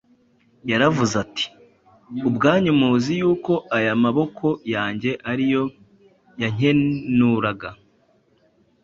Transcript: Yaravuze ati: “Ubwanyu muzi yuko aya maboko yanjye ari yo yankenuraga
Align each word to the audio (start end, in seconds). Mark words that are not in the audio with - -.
Yaravuze 0.71 1.13
ati: 1.23 1.45
“Ubwanyu 2.29 2.71
muzi 2.79 3.11
yuko 3.21 3.53
aya 3.77 3.93
maboko 4.03 4.45
yanjye 4.73 5.11
ari 5.31 5.45
yo 5.53 5.63
yankenuraga 6.41 7.69